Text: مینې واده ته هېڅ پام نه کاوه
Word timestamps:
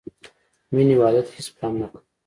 مینې 0.73 0.95
واده 1.01 1.21
ته 1.27 1.31
هېڅ 1.37 1.47
پام 1.57 1.73
نه 1.81 1.87
کاوه 1.91 2.01